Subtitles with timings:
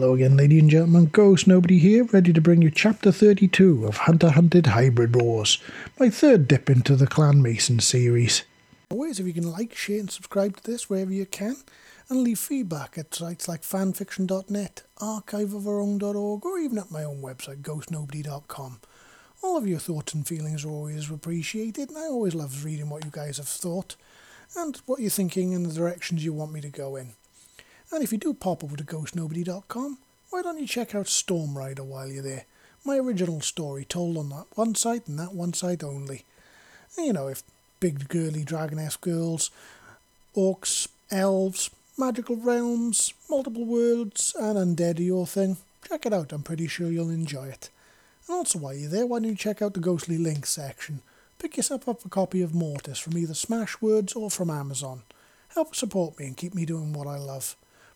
[0.00, 1.06] Hello again, ladies and gentlemen.
[1.06, 5.58] Ghost Nobody here, ready to bring you Chapter 32 of Hunter Hunted Hybrid Wars,
[6.00, 8.42] my third dip into the Clan Mason series.
[8.90, 11.58] Always, if you can like, share, and subscribe to this wherever you can,
[12.08, 18.80] and leave feedback at sites like fanfiction.net, archiveofourown.org, or even at my own website, ghostnobody.com.
[19.44, 23.04] All of your thoughts and feelings are always appreciated, and I always love reading what
[23.04, 23.94] you guys have thought,
[24.56, 27.12] and what you're thinking and the directions you want me to go in.
[27.94, 29.98] And if you do pop over to ghostnobody.com,
[30.30, 32.44] why don't you check out Storm Rider while you're there?
[32.84, 36.24] My original story told on that one site and that one site only.
[36.96, 37.44] And you know, if
[37.78, 39.52] big girly dragoness girls,
[40.34, 45.58] orcs, elves, magical realms, multiple worlds, and undead are your thing,
[45.88, 46.32] check it out.
[46.32, 47.70] I'm pretty sure you'll enjoy it.
[48.26, 51.00] And also, while you're there, why don't you check out the Ghostly Links section?
[51.38, 55.02] Pick yourself up a copy of Mortis from either Smashwords or from Amazon.
[55.54, 57.54] Help support me and keep me doing what I love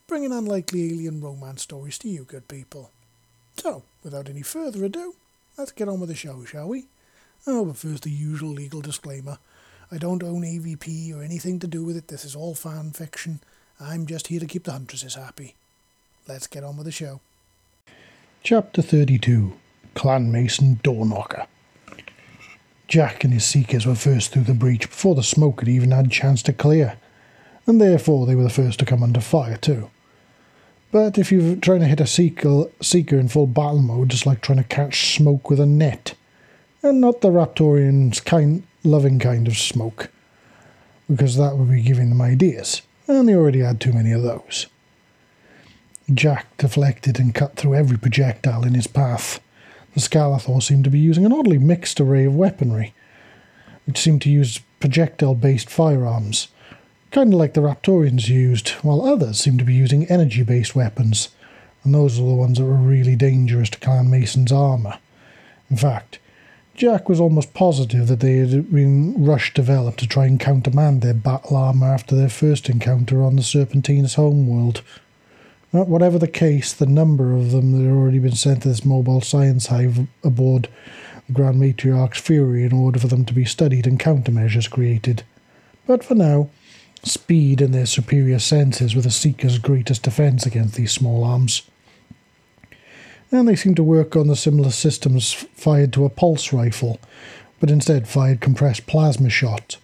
[0.09, 2.91] bringing unlikely alien romance stories to you good people.
[3.59, 5.15] So, without any further ado,
[5.59, 6.87] let's get on with the show, shall we?
[7.47, 9.37] Oh, but first the usual legal disclaimer.
[9.93, 12.09] I don't own AVP or anything to do with it.
[12.09, 13.41] This is all fan fiction.
[13.79, 15.55] I'm just here to keep the huntresses happy.
[16.27, 17.21] Let's get on with the show.
[18.43, 19.53] Chapter 32
[19.95, 21.47] Clan Mason Door Knocker.
[22.87, 26.07] Jack and his seekers were first through the breach before the smoke had even had
[26.07, 26.97] a chance to clear,
[27.67, 29.91] and therefore they were the first to come under fire too.
[30.91, 34.41] But if you're trying to hit a seeker, seeker in full battle mode, it's like
[34.41, 36.15] trying to catch smoke with a net,
[36.83, 40.11] and not the Raptorian's kind, loving kind of smoke,
[41.11, 44.67] because that would be giving them ideas, and they already had too many of those.
[46.13, 49.41] Jack deflected and cut through every projectile in his path.
[49.93, 52.95] The Skalathor seemed to be using an oddly mixed array of weaponry,
[53.87, 56.49] which seemed to use projectile based firearms
[57.11, 61.31] kind of like the Raptorians used, while others seem to be using energy based weapons,
[61.85, 64.99] and those are the ones that were really dangerous to Clan Mason's armour.
[65.71, 66.19] In fact,
[66.75, 71.15] Jack was almost positive that they had been rush developed to try and countermand their
[71.15, 74.83] battle armour after their first encounter on the Serpentine's homeworld.
[75.73, 79.21] Whatever the case, the number of them that had already been sent to this mobile
[79.21, 80.69] science hive aboard
[81.27, 85.25] the Grand Matriarch's Fury in order for them to be studied and countermeasures created.
[85.87, 86.49] But for now,
[87.03, 91.63] Speed and their superior senses were the Seeker's greatest defense against these small arms.
[93.31, 96.99] And they seemed to work on the similar systems fired to a pulse rifle,
[97.61, 99.77] but instead fired compressed plasma shot.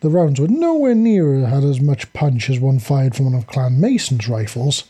[0.00, 3.46] The rounds were nowhere near had as much punch as one fired from one of
[3.46, 4.84] Clan Mason's rifles,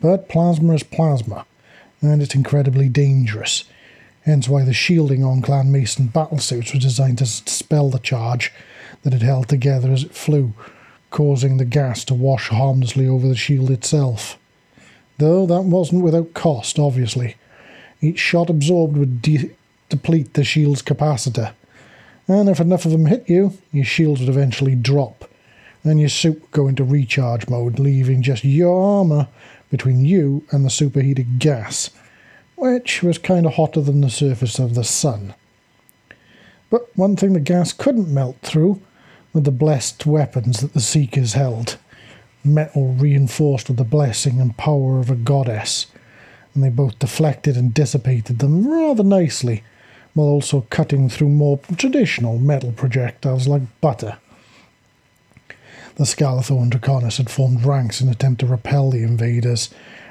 [0.00, 1.44] but plasma is plasma,
[2.00, 3.64] and it's incredibly dangerous.
[4.22, 8.52] Hence why the shielding on Clan Mason battlesuits was designed to dispel the charge
[9.02, 10.54] that it held together as it flew,
[11.10, 14.38] causing the gas to wash harmlessly over the shield itself.
[15.18, 17.36] Though that wasn't without cost, obviously.
[18.00, 19.50] Each shot absorbed would de-
[19.88, 21.54] deplete the shield's capacitor,
[22.28, 25.30] and if enough of them hit you, your shield would eventually drop,
[25.84, 29.28] and your suit would go into recharge mode, leaving just your armour
[29.70, 31.90] between you and the superheated gas,
[32.56, 35.34] which was kind of hotter than the surface of the sun.
[36.68, 38.80] But one thing the gas couldn't melt through
[39.36, 41.76] with the blessed weapons that the Seekers held,
[42.42, 45.88] metal reinforced with the blessing and power of a goddess,
[46.54, 49.62] and they both deflected and dissipated them rather nicely,
[50.14, 54.16] while also cutting through more traditional metal projectiles like butter.
[55.96, 59.68] The Skalathor and Draconis had formed ranks in attempt to repel the invaders,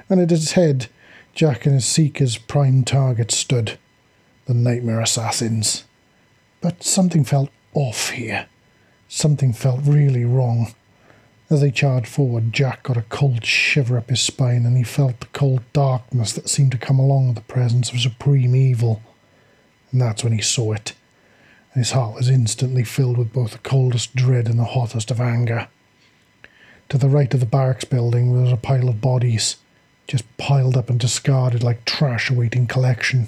[0.08, 0.86] and at its head,
[1.34, 3.80] Jack and his Seekers' prime target stood
[4.46, 5.84] the Nightmare Assassins.
[6.62, 8.46] But something felt off here.
[9.08, 10.74] Something felt really wrong.
[11.50, 15.20] As they charged forward, Jack got a cold shiver up his spine, and he felt
[15.20, 19.02] the cold darkness that seemed to come along with the presence of supreme evil.
[19.92, 20.94] And that's when he saw it.
[21.74, 25.22] And his heart was instantly filled with both the coldest dread and the hottest of
[25.22, 25.68] anger.
[26.90, 29.58] To the right of the barracks building was a pile of bodies,
[30.08, 33.28] just piled up and discarded like trash awaiting collection.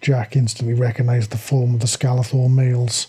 [0.00, 3.08] Jack instantly recognized the form of the Skalathor males.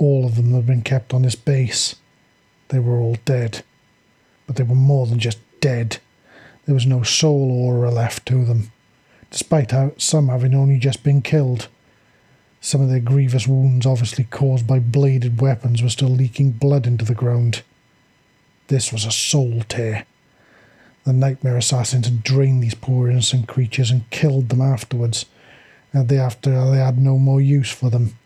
[0.00, 1.94] All of them had been kept on this base.
[2.68, 3.62] They were all dead.
[4.46, 5.98] But they were more than just dead.
[6.64, 8.72] There was no soul aura left to them,
[9.30, 11.68] despite how some having only just been killed.
[12.62, 17.04] Some of their grievous wounds, obviously caused by bladed weapons, were still leaking blood into
[17.04, 17.62] the ground.
[18.68, 20.06] This was a soul tear.
[21.04, 25.26] The nightmare assassins had drained these poor innocent creatures and killed them afterwards,
[25.92, 28.16] and they after they had no more use for them.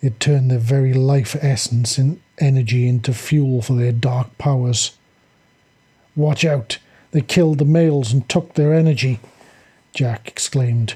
[0.00, 4.96] They had turned their very life essence and energy into fuel for their dark powers.
[6.14, 6.78] Watch out!
[7.10, 9.18] They killed the males and took their energy,
[9.94, 10.94] Jack exclaimed,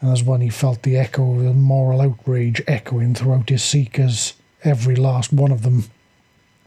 [0.00, 4.34] and as one he felt the echo of the moral outrage echoing throughout his seekers,
[4.64, 5.84] every last one of them.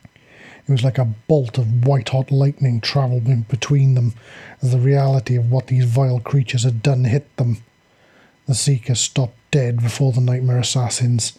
[0.06, 4.14] It was like a bolt of white hot lightning travelling between them
[4.62, 7.64] as the reality of what these vile creatures had done hit them.
[8.46, 11.38] The Seekers stopped dead before the Nightmare Assassins,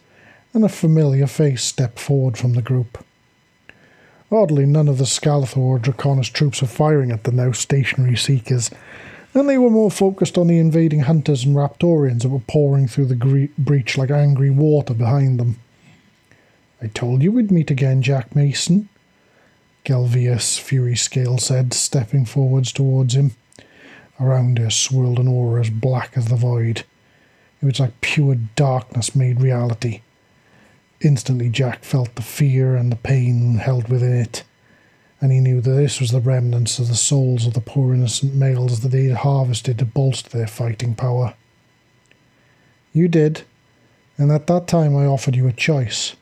[0.52, 3.04] and a familiar face stepped forward from the group.
[4.32, 8.70] Oddly, none of the Scalathor or Draconis troops were firing at the now stationary Seekers,
[9.34, 13.06] and they were more focused on the invading hunters and Raptorians that were pouring through
[13.06, 15.58] the gre- breach like angry water behind them.
[16.82, 18.88] I told you we'd meet again, Jack Mason,
[19.84, 23.32] Gelvius Fury Scale said, stepping forwards towards him.
[24.20, 26.84] Around her swirled an aura as black as the void.
[27.62, 30.02] It was like pure darkness made reality.
[31.00, 34.44] Instantly, Jack felt the fear and the pain held within it,
[35.20, 38.34] and he knew that this was the remnants of the souls of the poor innocent
[38.34, 41.34] males that they had harvested to bolster their fighting power.
[42.92, 43.44] You did,
[44.18, 46.16] and at that time I offered you a choice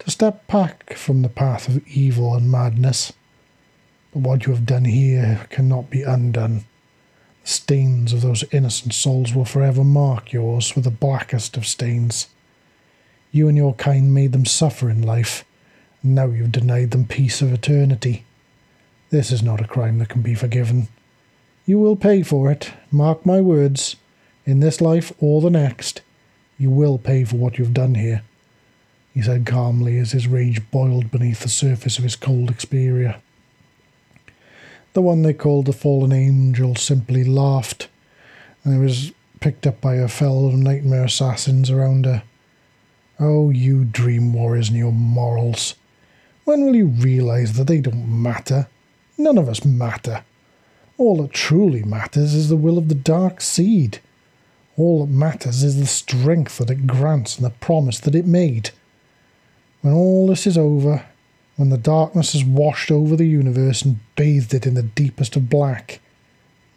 [0.00, 3.14] to step back from the path of evil and madness.
[4.12, 6.64] But what you have done here cannot be undone.
[7.42, 12.28] The stains of those innocent souls will forever mark yours with the blackest of stains.
[13.32, 15.44] You and your kind made them suffer in life,
[16.02, 18.24] now you've denied them peace of eternity.
[19.10, 20.88] This is not a crime that can be forgiven.
[21.66, 23.96] You will pay for it, mark my words,
[24.44, 26.02] in this life or the next.
[26.58, 28.22] You will pay for what you've done here,
[29.14, 33.20] he said calmly as his rage boiled beneath the surface of his cold exterior.
[34.92, 37.88] The one they called the fallen angel simply laughed,
[38.64, 42.24] and it was picked up by a fellow nightmare assassins around her.
[43.22, 45.74] Oh, you dream warriors and your morals.
[46.44, 48.66] When will you realize that they don't matter?
[49.18, 50.24] None of us matter.
[50.96, 53.98] All that truly matters is the will of the dark seed.
[54.78, 58.70] All that matters is the strength that it grants and the promise that it made.
[59.82, 61.04] When all this is over,
[61.56, 65.50] when the darkness has washed over the universe and bathed it in the deepest of
[65.50, 66.00] black,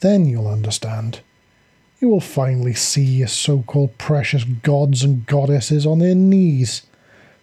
[0.01, 1.21] then you'll understand
[2.03, 6.85] you will finally see your so called precious gods and goddesses on their knees,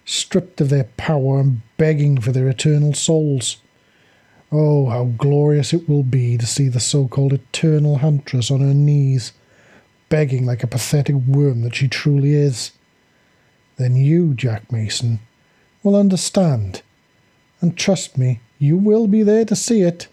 [0.05, 3.57] stripped of their power and begging for their eternal souls.
[4.53, 8.75] Oh, how glorious it will be to see the so called eternal huntress on her
[8.75, 9.33] knees,
[10.11, 12.73] begging like a pathetic worm that she truly is.
[13.77, 15.21] Then you, Jack Mason,
[15.83, 16.83] will understand.
[17.63, 20.09] And trust me, you will be there to see it.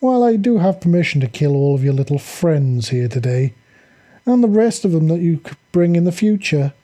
[0.00, 3.54] While I do have permission to kill all of your little friends here today,
[4.26, 6.74] and the rest of them that you could bring in the future,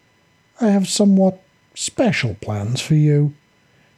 [0.61, 1.43] I have somewhat
[1.75, 3.35] special plans for you,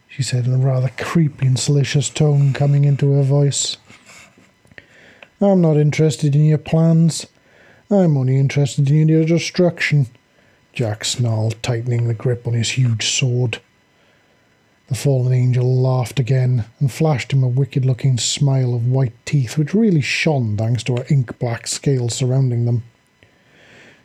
[0.09, 3.77] she said in a rather creepy and salacious tone coming into her voice.
[5.41, 7.27] I'm not interested in your plans.
[7.91, 10.07] I'm only interested in your destruction,
[10.73, 13.61] Jack snarled, tightening the grip on his huge sword.
[14.89, 19.57] The fallen angel laughed again and flashed him a wicked looking smile of white teeth
[19.57, 22.83] which really shone thanks to her ink black scales surrounding them.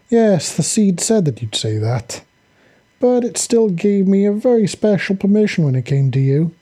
[0.10, 2.24] Yes, the seed said that you'd say that,
[3.00, 6.56] but it still gave me a very special permission when it came to you.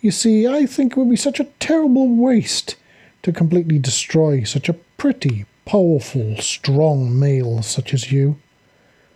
[0.00, 2.76] You see, I think it would be such a terrible waste
[3.22, 8.38] to completely destroy such a pretty, powerful, strong male such as you.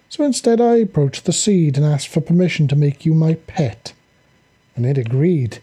[0.09, 3.93] So instead, I approached the seed and asked for permission to make you my pet
[4.85, 5.59] and it agreed.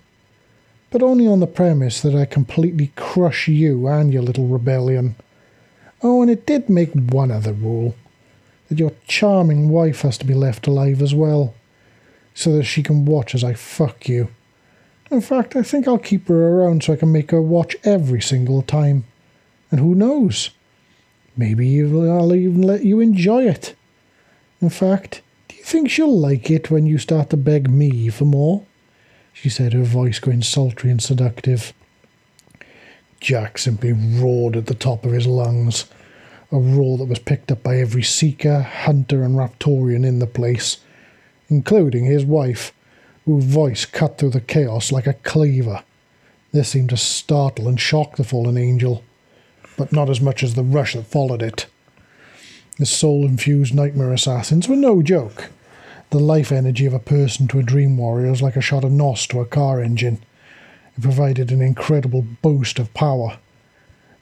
[0.92, 5.16] But only on the premise that I completely crush you and your little rebellion.
[6.04, 7.96] Oh, and it did make one other rule
[8.70, 11.56] that your charming wife has to be left alive as well,
[12.36, 14.28] so that she can watch as I fuck you.
[15.10, 18.22] In fact, I think I'll keep her around so I can make her watch every
[18.22, 19.06] single time.
[19.72, 20.52] And who knows?
[21.36, 23.74] Maybe I'll even let you enjoy it.
[24.62, 28.26] In fact, do you think she'll like it when you start to beg me for
[28.26, 28.64] more?
[29.40, 31.72] She said, her voice going sultry and seductive.
[33.20, 35.86] Jack simply roared at the top of his lungs,
[36.52, 40.80] a roar that was picked up by every seeker, hunter, and raptorian in the place,
[41.50, 42.74] including his wife,
[43.26, 45.84] whose voice cut through the chaos like a cleaver.
[46.52, 49.04] This seemed to startle and shock the fallen angel,
[49.78, 51.68] but not as much as the rush that followed it.
[52.80, 55.52] The soul infused nightmare assassins were no joke.
[56.10, 58.94] The life energy of a person to a dream warrior is like a shot of
[58.94, 60.20] NOS to a car engine.
[60.98, 63.40] It provided an incredible boost of power.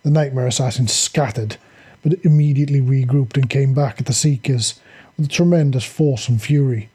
[0.01, 1.57] The nightmare assassins scattered,
[2.01, 4.79] but immediately regrouped and came back at the Seekers
[5.15, 6.89] with tremendous force and fury.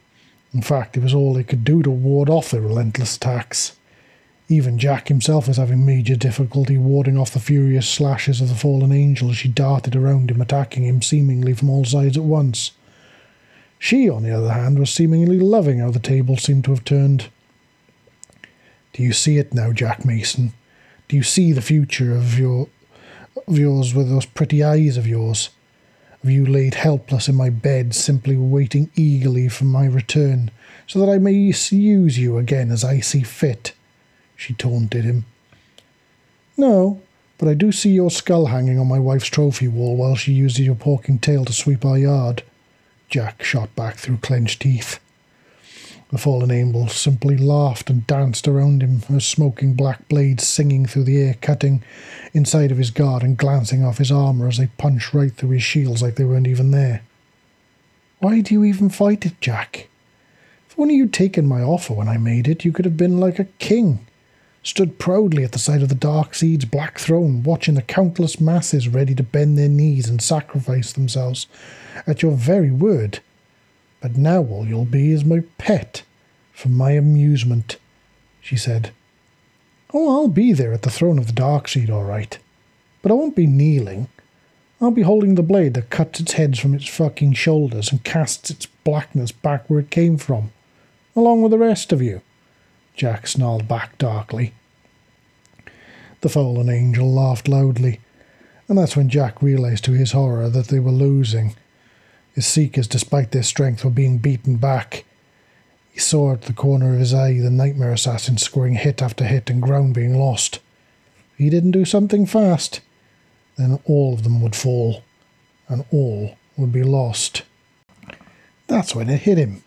[0.52, 3.76] In fact, it was all they could do to ward off their relentless attacks.
[4.48, 8.90] Even Jack himself was having major difficulty warding off the furious slashes of the fallen
[8.90, 12.72] angel as she darted around him, attacking him seemingly from all sides at once.
[13.82, 17.30] She, on the other hand, was seemingly loving how the tables seemed to have turned.
[18.92, 20.52] Do you see it now, Jack Mason?
[21.08, 22.68] Do you see the future of your
[23.48, 25.48] of yours with those pretty eyes of yours?
[26.22, 30.50] Have you laid helpless in my bed, simply waiting eagerly for my return,
[30.86, 33.72] so that I may use you again as I see fit?
[34.36, 35.24] She taunted him.
[36.58, 37.00] No,
[37.38, 40.60] but I do see your skull hanging on my wife's trophy wall while she uses
[40.60, 42.42] your porking tail to sweep our yard.
[43.10, 45.00] Jack shot back through clenched teeth.
[46.10, 51.04] The fallen angel simply laughed and danced around him, her smoking black blades singing through
[51.04, 51.82] the air, cutting
[52.32, 55.62] inside of his guard and glancing off his armour as they punched right through his
[55.62, 57.02] shields like they weren't even there.
[58.20, 59.88] Why do you even fight it, Jack?
[60.68, 63.38] If only you'd taken my offer when I made it, you could have been like
[63.38, 64.06] a king,
[64.62, 68.88] stood proudly at the side of the Dark Seed's black throne, watching the countless masses
[68.88, 71.46] ready to bend their knees and sacrifice themselves
[72.06, 73.20] at your very word.
[74.00, 76.02] But now all you'll be is my pet,
[76.52, 77.76] for my amusement,
[78.40, 78.92] she said.
[79.92, 82.38] Oh, I'll be there at the throne of the Dark Seed, all right.
[83.02, 84.08] But I won't be kneeling.
[84.80, 88.50] I'll be holding the blade that cuts its heads from its fucking shoulders and casts
[88.50, 90.52] its blackness back where it came from,
[91.16, 92.22] along with the rest of you.
[93.00, 94.52] Jack snarled back darkly.
[96.20, 97.98] The fallen angel laughed loudly,
[98.68, 101.56] and that's when Jack realized to his horror that they were losing.
[102.34, 105.06] His seekers, despite their strength, were being beaten back.
[105.90, 109.48] He saw at the corner of his eye the nightmare assassin scoring hit after hit
[109.48, 110.56] and ground being lost.
[111.32, 112.82] If he didn't do something fast,
[113.56, 115.04] then all of them would fall,
[115.68, 117.44] and all would be lost.
[118.66, 119.62] That's when it hit him.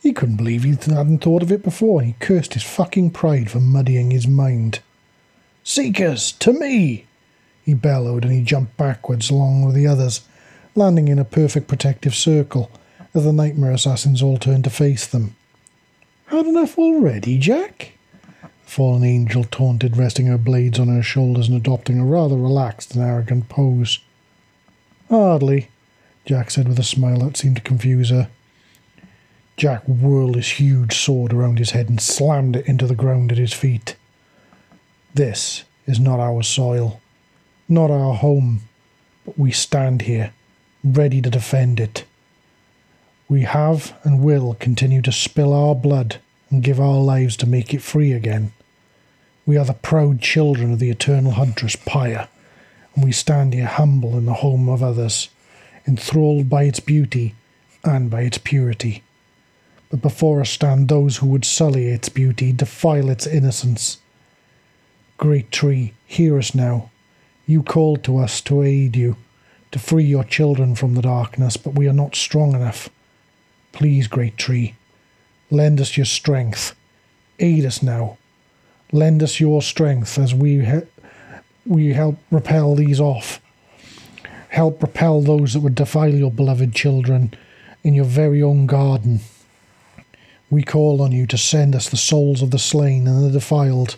[0.00, 3.50] He couldn't believe he hadn't thought of it before, and he cursed his fucking pride
[3.50, 4.80] for muddying his mind.
[5.64, 7.06] Seekers, to me!
[7.64, 10.22] He bellowed, and he jumped backwards along with the others,
[10.74, 12.70] landing in a perfect protective circle
[13.14, 15.34] as the nightmare assassins all turned to face them.
[16.26, 17.92] Had enough already, Jack?
[18.42, 22.94] The fallen angel taunted, resting her blades on her shoulders and adopting a rather relaxed
[22.94, 24.00] and arrogant pose.
[25.08, 25.68] Hardly,
[26.24, 28.28] Jack said with a smile that seemed to confuse her.
[29.58, 33.38] Jack whirled his huge sword around his head and slammed it into the ground at
[33.38, 33.96] his feet.
[35.14, 37.00] This is not our soil,
[37.68, 38.60] not our home,
[39.26, 40.32] but we stand here,
[40.84, 42.04] ready to defend it.
[43.28, 47.74] We have and will continue to spill our blood and give our lives to make
[47.74, 48.52] it free again.
[49.44, 52.28] We are the proud children of the eternal huntress Pyre,
[52.94, 55.30] and we stand here humble in the home of others,
[55.84, 57.34] enthralled by its beauty
[57.82, 59.02] and by its purity.
[59.90, 63.98] But before us stand those who would sully its beauty, defile its innocence.
[65.16, 66.90] Great tree, hear us now.
[67.46, 69.16] You called to us to aid you
[69.72, 72.88] to free your children from the darkness, but we are not strong enough.
[73.72, 74.74] Please, great tree,
[75.50, 76.74] lend us your strength.
[77.38, 78.18] Aid us now.
[78.92, 80.80] Lend us your strength as we he-
[81.66, 83.40] we help repel these off.
[84.48, 87.34] Help repel those that would defile your beloved children
[87.84, 89.20] in your very own garden.
[90.50, 93.96] We call on you to send us the souls of the slain and the defiled.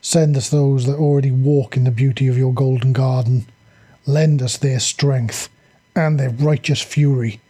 [0.00, 3.46] Send us those that already walk in the beauty of your golden garden.
[4.06, 5.48] Lend us their strength
[5.96, 7.40] and their righteous fury.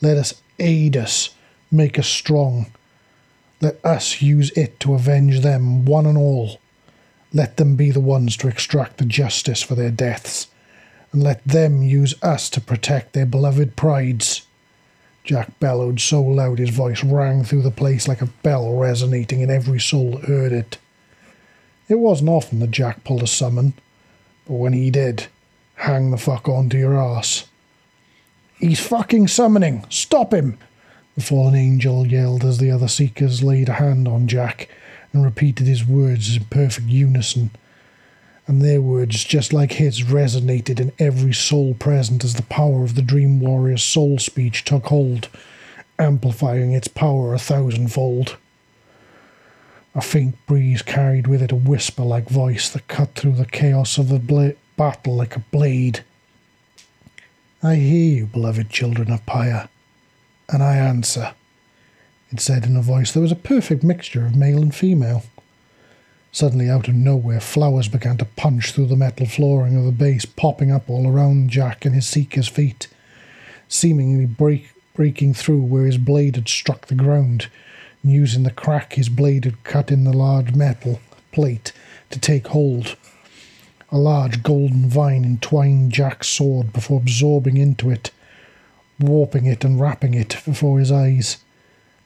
[0.00, 1.34] Let us aid us,
[1.70, 2.66] make us strong.
[3.60, 6.58] Let us use it to avenge them, one and all.
[7.32, 10.48] Let them be the ones to extract the justice for their deaths,
[11.12, 14.42] and let them use us to protect their beloved prides.
[15.24, 19.50] Jack bellowed so loud his voice rang through the place like a bell resonating in
[19.50, 20.78] every soul that heard it.
[21.88, 23.74] It wasn't often that Jack pulled a summon,
[24.46, 25.26] but when he did,
[25.74, 27.46] hang the fuck onto your ass.
[28.58, 29.84] He's fucking summoning!
[29.90, 30.58] Stop him!
[31.14, 34.68] The fallen angel yelled as the other seekers laid a hand on Jack
[35.12, 37.50] and repeated his words in perfect unison.
[38.52, 42.96] And their words, just like his, resonated in every soul present as the power of
[42.96, 45.30] the Dream Warrior's soul speech took hold,
[45.98, 48.36] amplifying its power a thousandfold.
[49.94, 53.96] A faint breeze carried with it a whisper like voice that cut through the chaos
[53.96, 56.04] of the bla- battle like a blade.
[57.62, 59.70] I hear you, beloved children of Pyre,
[60.50, 61.32] and I answer,
[62.30, 65.22] it said in a voice that was a perfect mixture of male and female.
[66.34, 70.24] Suddenly, out of nowhere, flowers began to punch through the metal flooring of the base,
[70.24, 72.88] popping up all around Jack and his seeker's feet,
[73.68, 77.48] seemingly break, breaking through where his blade had struck the ground,
[78.02, 81.00] and using the crack his blade had cut in the large metal
[81.32, 81.72] plate
[82.08, 82.96] to take hold.
[83.90, 88.10] A large golden vine entwined Jack's sword before absorbing into it,
[88.98, 91.44] warping it and wrapping it before his eyes,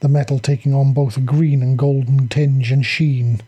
[0.01, 3.41] the metal taking on both a green and golden tinge and sheen.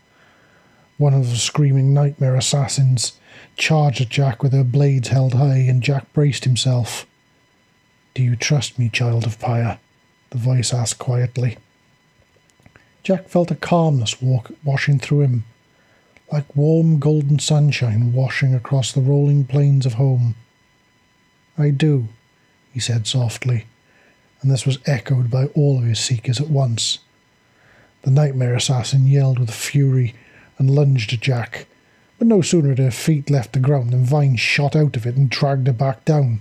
[0.99, 3.13] One of the screaming nightmare assassins
[3.57, 7.07] charged at Jack with her blades held high, and Jack braced himself.
[8.15, 9.79] Do you trust me, child of Pyre?
[10.31, 11.57] the voice asked quietly.
[13.05, 15.45] Jack felt a calmness walk, washing through him,
[16.33, 20.35] like warm golden sunshine washing across the rolling plains of home.
[21.57, 22.09] I do,
[22.73, 23.67] he said softly,
[24.43, 26.99] and this was echoed by all of his seekers at once.
[28.03, 30.15] The nightmare assassin yelled with fury
[30.59, 31.67] and lunged at Jack,
[32.19, 35.17] but no sooner had her feet left the ground than Vine shot out of it
[35.17, 36.41] and dragged her back down.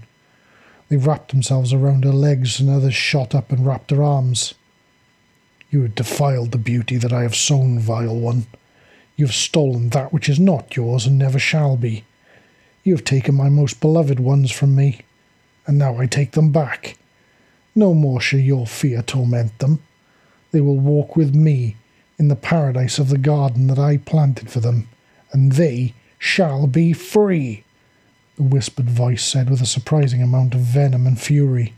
[0.90, 4.54] They wrapped themselves around her legs, and others shot up and wrapped her arms.
[5.70, 8.48] You have defiled the beauty that I have sown, vile one.
[9.18, 12.06] You have stolen that which is not yours and never shall be.
[12.84, 15.02] You have taken my most beloved ones from me,
[15.66, 16.98] and now I take them back.
[17.76, 19.84] No more shall your fear torment them.
[20.52, 21.76] They will walk with me
[22.18, 24.90] in the paradise of the garden that I planted for them,
[25.32, 27.64] and they shall be free,
[28.36, 31.74] the whispered voice said with a surprising amount of venom and fury.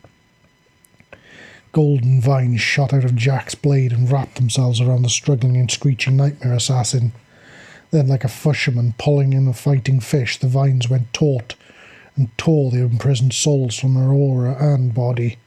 [1.71, 6.17] Golden vines shot out of Jack's blade and wrapped themselves around the struggling and screeching
[6.17, 7.11] nightmare assassin.
[7.91, 11.55] Then, like a fisherman pulling in a fighting fish, the vines went taut
[12.15, 15.37] and tore the imprisoned souls from her aura and body.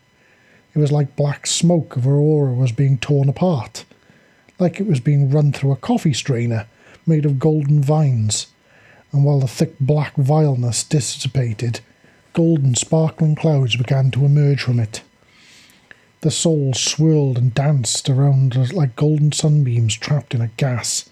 [0.75, 3.85] It was like black smoke of her aura was being torn apart,
[4.63, 6.69] like it was being run through a coffee strainer
[7.05, 8.47] made of golden vines.
[9.11, 11.81] And while the thick black vileness dissipated,
[12.33, 15.03] golden sparkling clouds began to emerge from it.
[16.21, 21.11] The souls swirled and danced around like golden sunbeams trapped in a gas,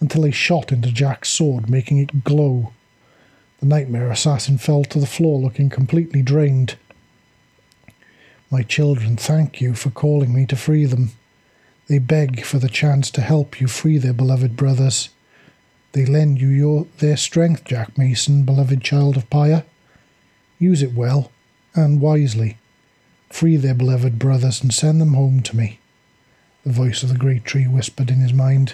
[0.00, 2.72] until they shot into Jack's sword, making it glow.
[3.60, 6.74] The nightmare assassin fell to the floor looking completely drained.
[8.50, 11.12] My children thank you for calling me to free them.
[11.92, 15.10] They beg for the chance to help you free their beloved brothers.
[15.92, 19.64] They lend you your their strength, Jack Mason, beloved child of Pyre.
[20.58, 21.30] Use it well
[21.74, 22.56] and wisely.
[23.28, 25.80] Free their beloved brothers and send them home to me.
[26.64, 28.72] The voice of the great tree whispered in his mind.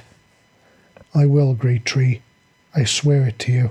[1.12, 2.22] I will, great tree.
[2.72, 3.70] I swear it to you.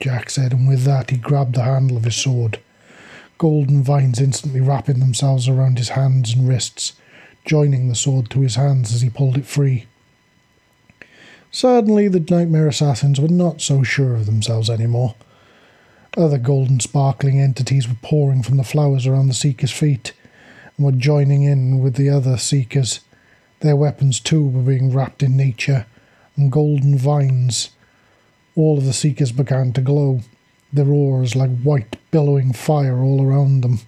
[0.00, 2.58] Jack said, and with that he grabbed the handle of his sword.
[3.36, 6.94] Golden vines instantly wrapping themselves around his hands and wrists,
[7.46, 9.86] joining the sword to his hands as he pulled it free.
[11.50, 15.14] Suddenly, the nightmare assassins were not so sure of themselves anymore.
[16.16, 20.12] Other golden sparkling entities were pouring from the flowers around the Seeker's feet
[20.76, 23.00] and were joining in with the other Seekers.
[23.60, 25.86] Their weapons too were being wrapped in nature
[26.36, 27.70] and golden vines.
[28.54, 30.20] All of the Seekers began to glow,
[30.72, 33.80] their auras like white, billowing fire all around them.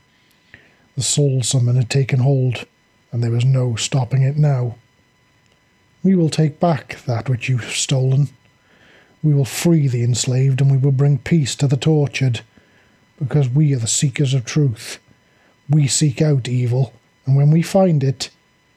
[0.96, 2.66] The Soul Summon had taken hold,
[3.10, 4.76] and there was no stopping it now.
[6.02, 8.28] We will take back that which you've stolen,
[9.22, 12.40] we will free the enslaved and we will bring peace to the tortured,
[13.18, 14.98] because we are the seekers of truth.
[15.68, 16.92] We seek out evil,
[17.26, 18.30] and when we find it,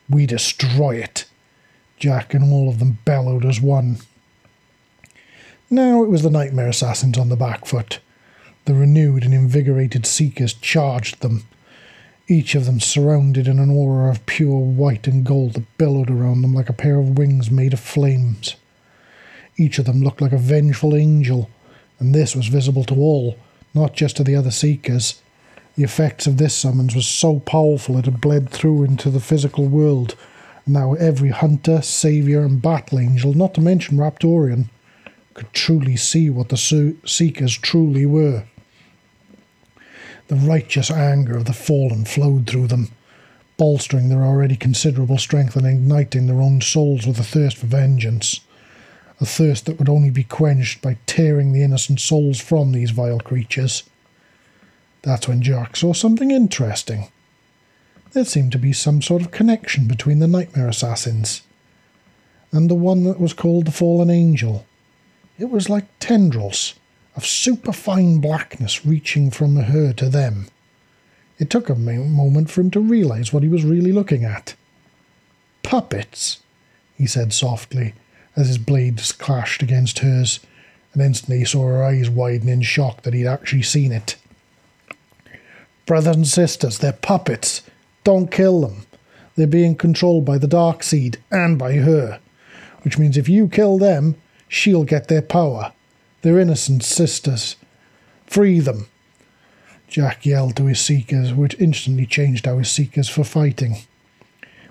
[0.10, 1.26] we destroy it.
[1.98, 3.98] Jack and all of them bellowed as one.
[5.70, 8.00] Now it was the nightmare assassins on the back foot.
[8.65, 11.46] The renewed and invigorated seekers charged them,
[12.32, 16.41] each of them surrounded in an aura of pure white and gold that billowed around
[16.41, 18.56] them like a pair of wings made of flames.
[19.58, 21.50] Each of them looked like a vengeful angel,
[22.00, 23.38] and this was visible to all,
[23.74, 25.22] not just to the other seekers.
[25.76, 29.67] The effects of this summons was so powerful it had bled through into the physical
[29.67, 30.15] world.
[30.65, 34.70] Now every hunter, savior, and battle angel, not to mention Raptorian,
[35.34, 38.46] could truly see what the seekers truly were.
[40.32, 42.94] The righteous anger of the fallen flowed through them,
[43.58, 48.39] bolstering their already considerable strength and igniting their own souls with a thirst for vengeance
[49.20, 53.20] a thirst that would only be quenched by tearing the innocent souls from these vile
[53.20, 53.84] creatures.
[55.02, 57.10] That's when Jack saw something interesting.
[58.13, 61.41] There seemed to be some sort of connection between the nightmare assassins
[62.54, 64.65] and the one that was called the fallen angel.
[65.38, 66.76] It was like tendrils
[67.15, 70.47] of superfine blackness reaching from her to them.
[71.39, 74.56] It took a moment for him to realize what he was really looking at.
[75.63, 76.41] Puppets,
[76.97, 77.93] he said softly,
[78.36, 80.39] as his blades clashed against hers,
[80.93, 84.15] and instantly he saw her eyes widen in shock that he'd actually seen it.
[85.86, 87.63] Brothers and sisters, they're puppets.
[88.04, 88.86] Don't kill them.
[89.36, 92.19] They're being controlled by the Dark Seed and by her.
[92.84, 94.15] which means if you kill them,
[94.47, 95.71] she'll get their power.
[96.21, 97.55] They're innocent sisters.
[98.27, 98.88] Free them.
[99.88, 103.77] Jack yelled to his seekers, which instantly changed our seekers for fighting.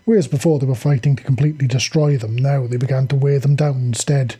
[0.05, 3.57] Whereas before they were fighting to completely destroy them, now they began to wear them
[3.57, 4.37] down instead.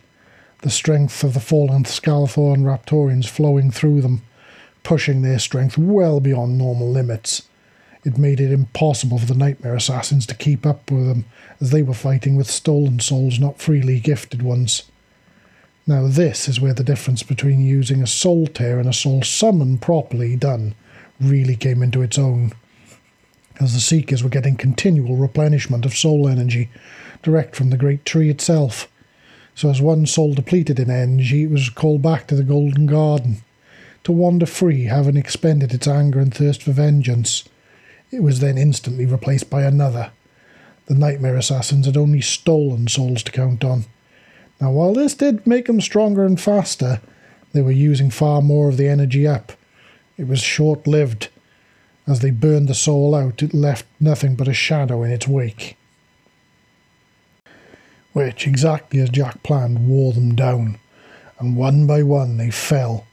[0.61, 4.21] The strength of the fallen and Raptorians flowing through them,
[4.83, 7.43] pushing their strength well beyond normal limits.
[8.03, 11.25] It made it impossible for the Nightmare Assassins to keep up with them,
[11.59, 14.83] as they were fighting with stolen souls, not freely gifted ones.
[15.87, 19.79] Now, this is where the difference between using a soul tear and a soul summon
[19.79, 20.75] properly done
[21.19, 22.53] really came into its own,
[23.59, 26.69] as the Seekers were getting continual replenishment of soul energy
[27.23, 28.87] direct from the great tree itself.
[29.55, 33.41] So, as one soul depleted in energy, it was called back to the Golden Garden
[34.03, 37.43] to wander free, having expended its anger and thirst for vengeance.
[38.11, 40.11] It was then instantly replaced by another.
[40.85, 43.85] The Nightmare Assassins had only stolen souls to count on.
[44.61, 47.01] Now, while this did make them stronger and faster,
[47.51, 49.53] they were using far more of the energy up.
[50.17, 51.29] It was short lived.
[52.07, 55.77] As they burned the soul out, it left nothing but a shadow in its wake.
[58.13, 60.77] Which, exactly as Jack planned, wore them down,
[61.39, 63.07] and one by one they fell,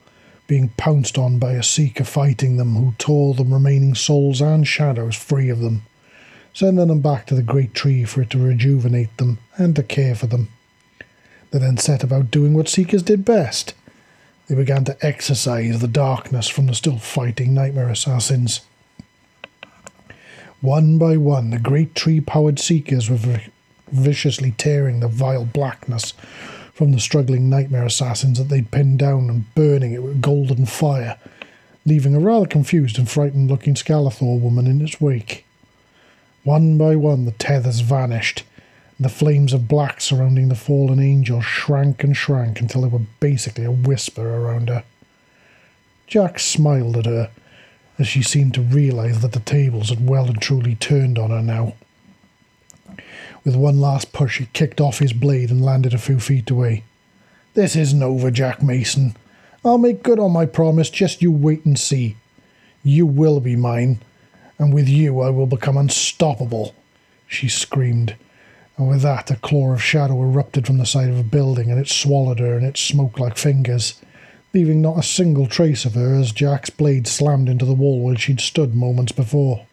[0.47, 5.17] being pounced on by a seeker fighting them who tore the remaining souls and shadows
[5.17, 5.83] free of them,
[6.53, 10.15] sending them back to the great tree for it to rejuvenate them and to care
[10.15, 10.49] for them.
[11.51, 13.75] They then set about doing what seekers did best.
[14.49, 18.63] They began to exorcise the darkness from the still fighting nightmare assassins.
[20.61, 23.41] One by one, the great tree powered seekers were
[23.93, 26.15] viciously tearing the vile blackness
[26.73, 31.19] from the struggling nightmare assassins that they'd pinned down and burning it with golden fire,
[31.85, 35.45] leaving a rather confused and frightened looking Skalathor woman in its wake.
[36.45, 38.45] One by one, the tethers vanished,
[39.01, 43.65] the flames of black surrounding the fallen angel shrank and shrank until they were basically
[43.65, 44.83] a whisper around her.
[46.07, 47.31] Jack smiled at her
[47.99, 51.43] as she seemed to realize that the tables had well and truly turned on her
[51.43, 51.75] now.
[53.45, 56.85] With one last push, he kicked off his blade and landed a few feet away.
[57.55, 59.17] This isn't over, Jack Mason.
[59.65, 62.17] I'll make good on my promise, just you wait and see.
[62.83, 64.01] You will be mine,
[64.59, 66.75] and with you I will become unstoppable,
[67.27, 68.17] she screamed.
[68.79, 71.81] And with that, a claw of shadow erupted from the side of a building, and
[71.81, 74.01] it swallowed her, and it smoked like fingers,
[74.55, 78.17] leaving not a single trace of her as Jack's blade slammed into the wall where
[78.17, 79.67] she'd stood moments before.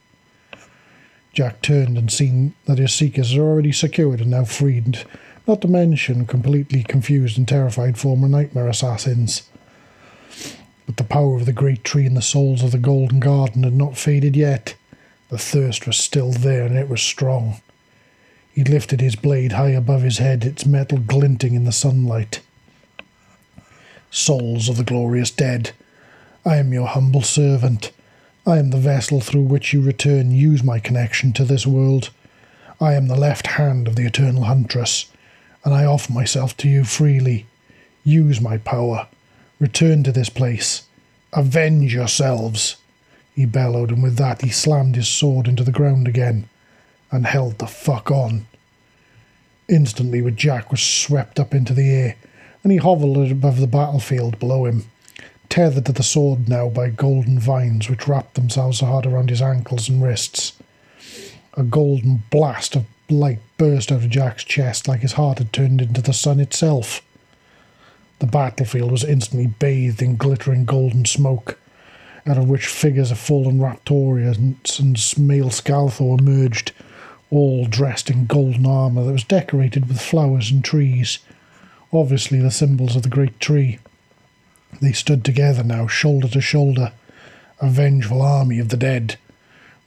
[1.33, 5.05] Jack turned and seen that his seekers had already secured and now freed,
[5.47, 9.47] not to mention completely confused and terrified former nightmare assassins.
[10.87, 13.73] But the power of the great tree and the souls of the Golden Garden had
[13.73, 14.75] not faded yet.
[15.29, 17.61] The thirst was still there, and it was strong.
[18.55, 22.39] He lifted his blade high above his head, its metal glinting in the sunlight.
[24.09, 25.71] Souls of the glorious dead,
[26.45, 27.91] I am your humble servant.
[28.47, 32.11] I am the vessel through which you return use my connection to this world.
[32.79, 35.11] I am the left hand of the eternal huntress,
[35.65, 37.47] and I offer myself to you freely.
[38.05, 39.09] Use my power.
[39.59, 40.83] Return to this place.
[41.33, 42.77] Avenge yourselves.
[43.35, 46.47] He bellowed, and with that he slammed his sword into the ground again,
[47.11, 48.47] and held the fuck on.
[49.67, 52.15] Instantly, with Jack was swept up into the air,
[52.63, 54.85] and he hovered above the battlefield below him
[55.49, 59.87] tethered to the sword now by golden vines which wrapped themselves hard around his ankles
[59.87, 60.53] and wrists.
[61.53, 65.81] A golden blast of light burst out of Jack's chest like his heart had turned
[65.81, 67.01] into the sun itself.
[68.19, 71.59] The battlefield was instantly bathed in glittering golden smoke,
[72.25, 76.71] out of which figures of fallen Raptorians and male Skalathor emerged,
[77.31, 81.19] all dressed in golden armour that was decorated with flowers and trees,
[81.91, 83.79] obviously the symbols of the great tree.
[84.81, 86.91] They stood together now, shoulder to shoulder,
[87.59, 89.17] a vengeful army of the dead,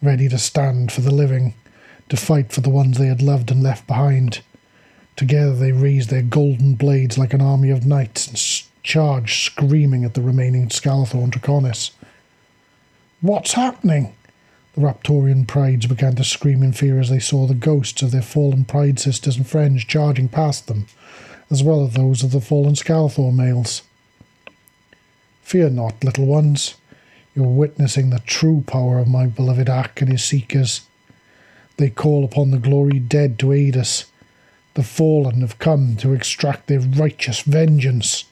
[0.03, 1.55] ready to stand for the living,
[2.09, 4.40] to fight for the ones they had loved and left behind.
[5.16, 10.14] Together they raised their golden blades like an army of knights and charged, screaming at
[10.14, 11.90] the remaining and Draconis.
[13.20, 14.14] What's happening?
[14.79, 18.64] Raptorian prides began to scream in fear as they saw the ghosts of their fallen
[18.64, 20.87] pride sisters and friends charging past them,
[21.51, 23.83] as well as those of the fallen Skalathor males.
[25.43, 26.77] Fear not, little ones.
[27.35, 30.83] You're witnessing the true power of my beloved Jack and his seekers.
[31.77, 34.07] They call upon the glory dead to aid us.
[34.75, 38.27] The fallen have come to extract their righteous vengeance.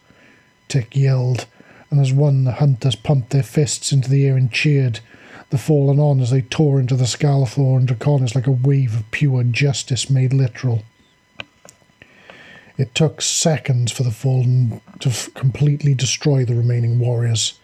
[0.68, 1.46] Tick yelled,
[1.90, 5.00] and as one the hunters pumped their fists into the air and cheered,
[5.50, 9.10] the fallen on as they tore into the Skalathor and Draconis like a wave of
[9.10, 10.82] pure justice made literal.
[12.78, 17.58] It took seconds for the fallen to f- completely destroy the remaining warriors.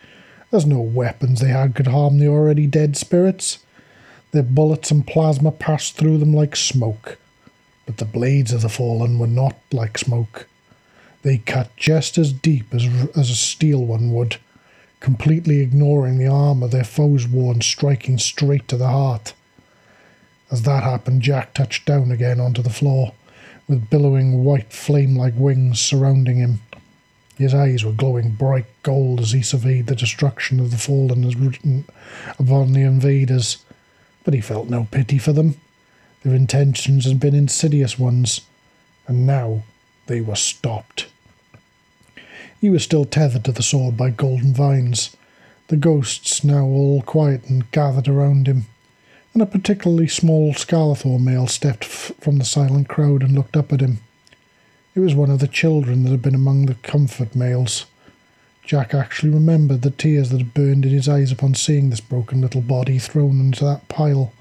[0.51, 3.59] There's no weapons they had could harm the already dead spirits.
[4.31, 7.19] Their bullets and plasma passed through them like smoke.
[7.85, 10.47] But the blades of the fallen were not like smoke.
[11.23, 12.85] They cut just as deep as,
[13.17, 14.39] as a steel one would,
[15.03, 19.35] completely ignoring the armour their foes wore and striking straight to the heart.
[20.49, 23.13] As that happened, Jack touched down again onto the floor,
[23.67, 26.61] with billowing white flame like wings surrounding him.
[27.37, 31.35] His eyes were glowing bright gold as he surveyed the destruction of the fallen as
[31.35, 31.85] written
[32.39, 33.65] upon the invaders,
[34.23, 35.57] but he felt no pity for them.
[36.23, 38.43] Their intentions had been insidious ones,
[39.09, 39.65] and now
[40.07, 41.12] they were stopped.
[42.63, 45.17] He was still tethered to the sword by golden vines,
[45.67, 48.67] the ghosts now all quiet and gathered around him,
[49.35, 53.73] and a particularly small Scalathor male stepped f- from the silent crowd and looked up
[53.73, 53.99] at him.
[54.95, 57.87] It was one of the children that had been among the comfort males.
[58.65, 62.41] Jack actually remembered the tears that had burned in his eyes upon seeing this broken
[62.41, 64.33] little body thrown into that pile,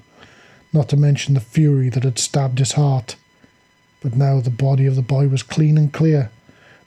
[0.72, 3.16] not to mention the fury that had stabbed his heart.
[4.00, 6.30] But now the body of the boy was clean and clear.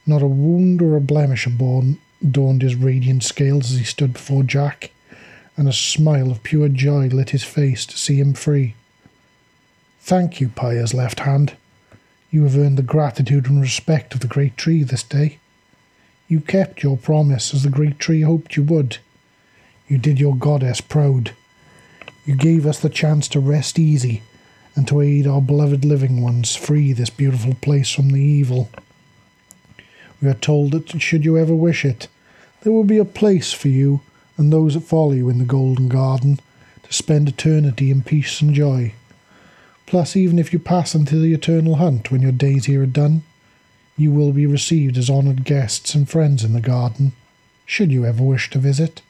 [0.05, 4.91] Not a wound or a blemish adorned his radiant scales as he stood before Jack,
[5.57, 8.75] and a smile of pure joy lit his face to see him free.
[9.99, 11.55] Thank you, Pyre's left hand.
[12.29, 15.39] You have earned the gratitude and respect of the great tree this day.
[16.27, 18.97] You kept your promise as the great tree hoped you would.
[19.87, 21.31] You did your goddess proud.
[22.25, 24.21] You gave us the chance to rest easy
[24.75, 28.69] and to aid our beloved living ones free this beautiful place from the evil.
[30.21, 32.07] We are told that should you ever wish it,
[32.61, 34.01] there will be a place for you
[34.37, 36.39] and those that follow you in the golden garden
[36.83, 38.93] to spend eternity in peace and joy.
[39.85, 43.23] Plus, even if you pass into the eternal hunt when your days here are done,
[43.97, 47.13] you will be received as honoured guests and friends in the garden,
[47.65, 49.01] should you ever wish to visit,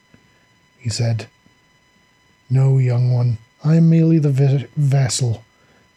[0.78, 1.26] he said.
[2.48, 5.44] No, young one, I am merely the v- vessel.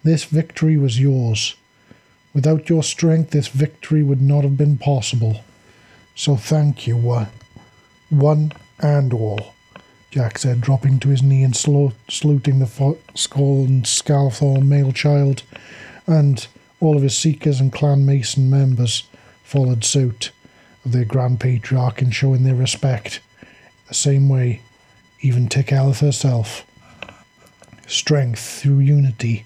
[0.04, 1.56] This victory was yours.
[2.34, 5.44] Without your strength, this victory would not have been possible.
[6.16, 7.28] So thank you, one,
[8.10, 9.54] one and all.
[10.12, 15.44] Jack said, dropping to his knee and saluting the fo- skull and Scalathor male child,
[16.08, 16.48] and
[16.80, 19.04] all of his Seekers and Clan Mason members
[19.44, 20.32] followed suit
[20.86, 23.20] of their Grand Patriarch in showing their respect.
[23.88, 24.62] The same way,
[25.22, 26.66] even Tikeleth herself.
[27.88, 29.46] Strength through unity,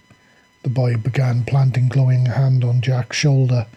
[0.64, 3.68] the boy began, planting glowing hand on Jack's shoulder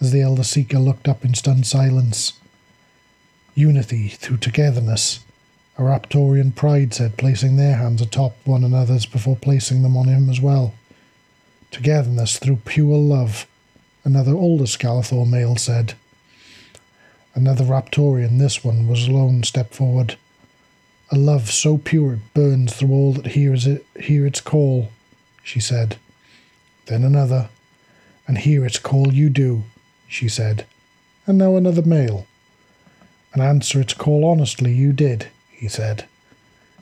[0.00, 2.34] as the elder Seeker looked up in stunned silence.
[3.54, 5.20] Unity through togetherness,
[5.76, 10.30] a Raptorian pride said, placing their hands atop one another's before placing them on him
[10.30, 10.74] as well.
[11.72, 13.46] Togetherness through pure love,
[14.04, 15.94] another older Scalathor male said.
[17.34, 20.16] Another Raptorian, this one, was alone, stepped forward.
[21.10, 24.90] A love so pure it burns through all that hears it hear its call,
[25.42, 25.96] she said.
[26.88, 27.50] Then another,
[28.26, 29.64] and hear its call you do,
[30.08, 30.66] she said.
[31.26, 32.26] And now another male.
[33.32, 36.06] And answer its call honestly you did, he said.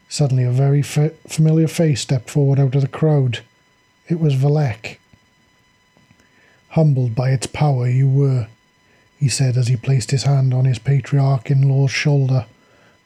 [0.09, 3.41] Suddenly, a very fa- familiar face stepped forward out of the crowd.
[4.09, 4.99] It was Valek.
[6.71, 8.47] Humbled by its power, you were,
[9.19, 12.47] he said as he placed his hand on his patriarch in law's shoulder.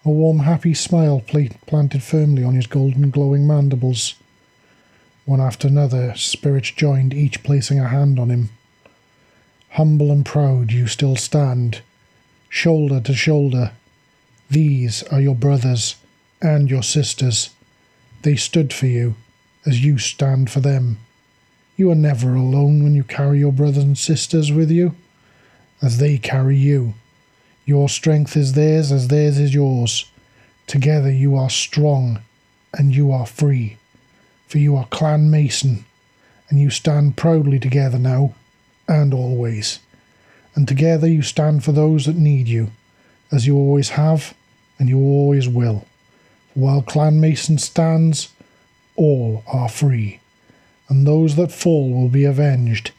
[0.04, 4.16] A warm, happy smile pl- planted firmly on his golden, glowing mandibles.
[5.30, 8.50] One after another, spirits joined, each placing a hand on him.
[9.68, 11.82] Humble and proud, you still stand,
[12.48, 13.70] shoulder to shoulder,
[14.50, 15.94] these are your brothers
[16.42, 17.50] and your sisters.
[18.22, 19.14] They stood for you
[19.64, 20.98] as you stand for them.
[21.76, 24.96] You are never alone when you carry your brothers and sisters with you,
[25.80, 26.94] as they carry you.
[27.64, 30.10] Your strength is theirs as theirs is yours.
[30.66, 32.18] Together you are strong
[32.76, 33.76] and you are free,
[34.50, 35.84] for you are Clan Mason,
[36.48, 38.34] and you stand proudly together now
[38.88, 39.78] and always.
[40.56, 42.72] And together you stand for those that need you,
[43.30, 44.34] as you always have
[44.76, 45.86] and you always will.
[46.52, 48.32] For while Clan Mason stands,
[48.96, 50.18] all are free,
[50.88, 52.90] and those that fall will be avenged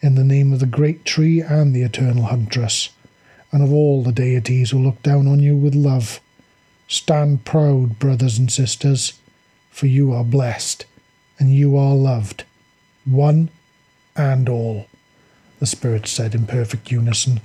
[0.00, 2.88] in the name of the great tree and the eternal huntress,
[3.52, 6.22] and of all the deities who look down on you with love.
[6.88, 9.20] Stand proud, brothers and sisters,
[9.70, 10.86] for you are blessed,
[11.38, 12.44] and you are loved,
[13.04, 13.50] one
[14.16, 14.86] and all.
[15.60, 17.40] The spirits said in perfect unison,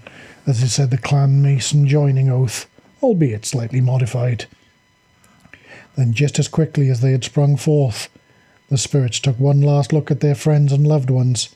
[0.46, 2.68] as they said the clan mason joining oath
[3.02, 4.46] albeit slightly modified.
[5.96, 8.10] Then, just as quickly as they had sprung forth,
[8.70, 11.56] the spirits took one last look at their friends and loved ones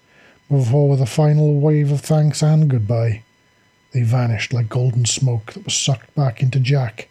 [0.50, 3.24] before, with a final wave of thanks and goodbye,
[3.92, 7.10] they vanished like golden smoke that was sucked back into Jack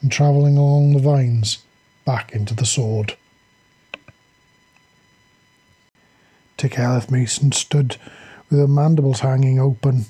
[0.00, 1.58] and travelling along the vines
[2.04, 3.16] back into the sword.
[6.56, 6.78] Tick
[7.10, 7.96] Mason stood
[8.48, 10.06] with her mandibles hanging open.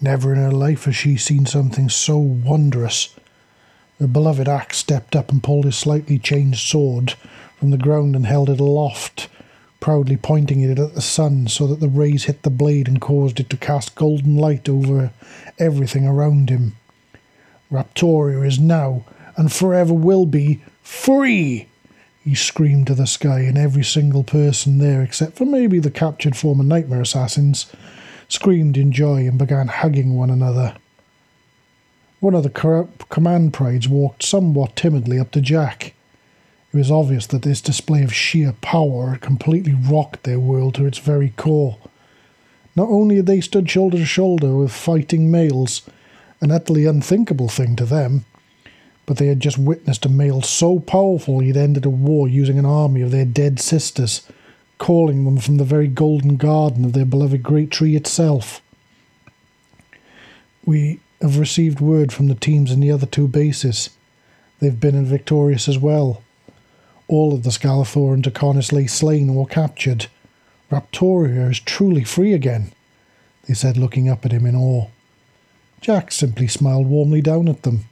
[0.00, 3.14] Never in her life has she seen something so wondrous.
[3.98, 7.14] Her beloved axe stepped up and pulled his slightly changed sword
[7.56, 9.28] from the ground and held it aloft,
[9.78, 13.38] proudly pointing it at the sun so that the rays hit the blade and caused
[13.38, 15.12] it to cast golden light over
[15.58, 16.76] everything around him.
[17.70, 19.04] Raptoria is now,
[19.36, 21.68] and forever will be, free!
[22.24, 26.36] He screamed to the sky, and every single person there, except for maybe the captured
[26.36, 27.66] former nightmare assassins,
[28.28, 30.76] screamed in joy and began hugging one another.
[32.20, 35.94] One of the command prides walked somewhat timidly up to Jack.
[36.72, 40.86] It was obvious that this display of sheer power had completely rocked their world to
[40.86, 41.78] its very core.
[42.76, 45.82] Not only had they stood shoulder to shoulder with fighting males,
[46.40, 48.24] an utterly unthinkable thing to them,
[49.06, 52.58] but they had just witnessed a male so powerful he had ended a war using
[52.58, 54.26] an army of their dead sisters,
[54.78, 58.60] calling them from the very golden garden of their beloved great tree itself.
[60.64, 63.90] We have received word from the teams in the other two bases.
[64.60, 66.22] They've been victorious as well.
[67.08, 70.06] All of the Skalathor and Draconis lay slain or captured.
[70.70, 72.72] Raptoria is truly free again,
[73.46, 74.86] they said, looking up at him in awe.
[75.80, 77.86] Jack simply smiled warmly down at them.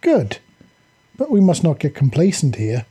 [0.00, 0.38] Good.
[1.16, 2.86] But we must not get complacent here.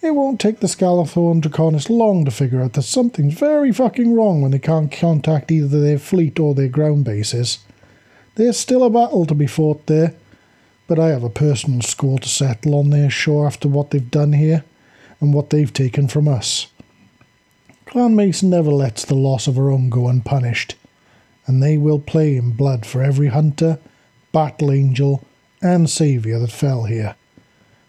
[0.00, 4.14] It won't take the Skalathor and Draconis long to figure out that something's very fucking
[4.14, 7.58] wrong when they can't contact either their fleet or their ground bases.
[8.34, 10.14] There's still a battle to be fought there,
[10.86, 14.34] but I have a personal score to settle on their shore after what they've done
[14.34, 14.64] here
[15.20, 16.66] and what they've taken from us.
[17.86, 20.74] Clan Mason never lets the loss of her own go unpunished,
[21.46, 23.78] and they will play in blood for every hunter,
[24.32, 25.24] battle angel,
[25.64, 27.16] and saviour that fell here.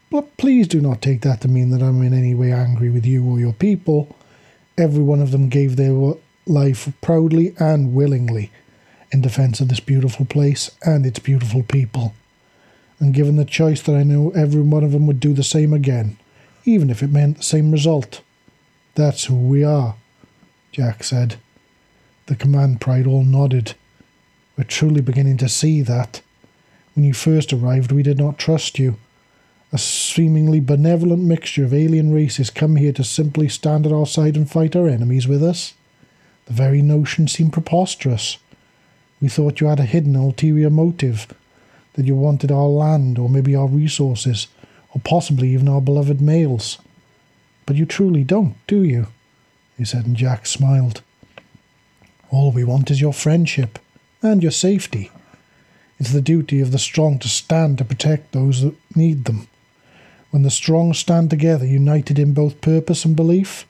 [0.10, 3.06] But please do not take that to mean that I'm in any way angry with
[3.06, 4.16] you or your people.
[4.78, 6.14] Every one of them gave their
[6.48, 8.52] life proudly and willingly
[9.12, 12.14] in defence of this beautiful place and its beautiful people.
[13.00, 15.74] And given the choice that I know every one of them would do the same
[15.74, 16.18] again,
[16.64, 18.22] even if it meant the same result.
[18.96, 19.96] That's who we are,
[20.72, 21.36] Jack said.
[22.28, 23.76] The command pride all nodded.
[24.58, 26.22] We're truly beginning to see that.
[26.96, 28.98] When you first arrived, we did not trust you.
[29.74, 34.38] A seemingly benevolent mixture of alien races come here to simply stand at our side
[34.38, 35.74] and fight our enemies with us.
[36.46, 38.38] The very notion seemed preposterous.
[39.20, 41.28] We thought you had a hidden ulterior motive,
[41.94, 44.48] that you wanted our land or maybe our resources,
[44.94, 46.78] or possibly even our beloved males.
[47.66, 49.08] But you truly don't, do you?
[49.78, 51.02] He said, and Jack smiled.
[52.30, 53.80] All we want is your friendship
[54.22, 55.12] and your safety.
[56.00, 59.48] It's the duty of the strong to stand to protect those that need them.
[60.32, 63.66] When the strong stand together, united in both purpose and belief,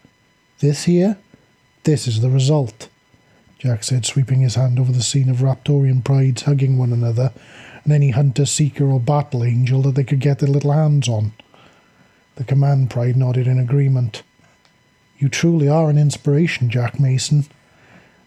[0.60, 1.18] this here,
[1.84, 2.90] this is the result.
[3.60, 7.32] Jack said, sweeping his hand over the scene of Raptorian prides hugging one another
[7.84, 11.34] and any hunter, seeker, or battle angel that they could get their little hands on.
[12.36, 14.24] The command pride nodded in agreement.
[15.18, 17.46] You truly are an inspiration, Jack Mason.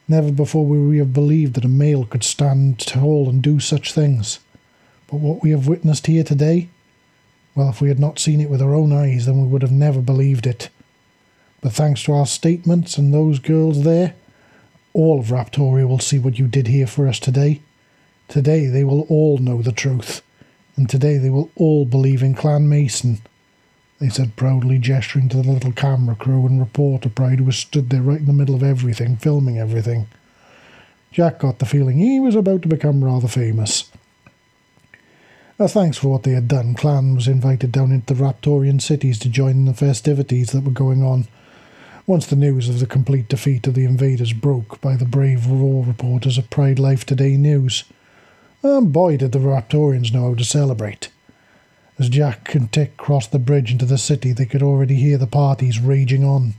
[0.09, 3.93] Never before would we have believed that a male could stand tall and do such
[3.93, 4.41] things.
[5.07, 6.71] But what we have witnessed here today,
[7.55, 9.73] well, if we had not seen it with our own eyes, then we would have
[9.73, 10.71] never believed it.
[11.61, 14.15] But thanks to our statements and those girls there,
[14.95, 17.61] all of Raptoria will see what you did here for us today.
[18.29, 20.23] Today they will all know the truth,
[20.77, 23.21] and today they will all believe in Clan Mason
[24.01, 27.91] they said proudly, gesturing to the little camera crew and reporter pride who was stood
[27.91, 30.07] there right in the middle of everything, filming everything.
[31.11, 33.91] Jack got the feeling he was about to become rather famous.
[35.59, 39.19] As thanks for what they had done, Clan was invited down into the Raptorian cities
[39.21, 41.27] to join in the festivities that were going on.
[42.07, 45.85] Once the news of the complete defeat of the invaders broke by the brave war
[45.85, 47.85] reporters of Pride Life Today News,
[48.63, 51.09] and boy did the Raptorians know how to celebrate.
[51.99, 55.27] As Jack and Tick crossed the bridge into the city, they could already hear the
[55.27, 56.55] parties raging on.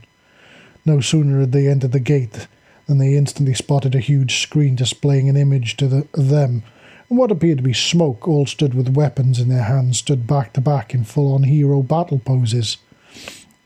[0.84, 2.46] No sooner had they entered the gate
[2.86, 6.62] than they instantly spotted a huge screen displaying an image to the, them,
[7.08, 10.52] and what appeared to be smoke, all stood with weapons in their hands, stood back
[10.52, 12.76] to back in full on hero battle poses.